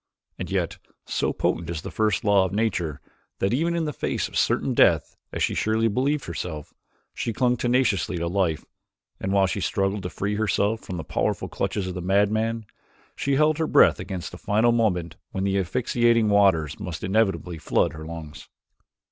[0.39, 2.99] And yet, so potent is the first law of nature
[3.37, 6.73] that even in the face of certain death, as she surely believed herself,
[7.13, 8.65] she clung tenaciously to life,
[9.19, 12.65] and while she struggled to free herself from the powerful clutches of the madman,
[13.15, 17.93] she held her breath against the final moment when the asphyxiating waters must inevitably flood
[17.93, 18.49] her lungs.